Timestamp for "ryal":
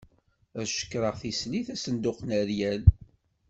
2.47-2.81